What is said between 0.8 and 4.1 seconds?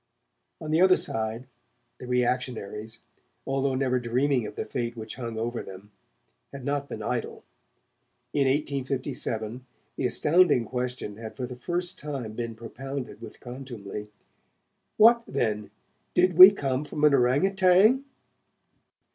other side, the reactionaries, although never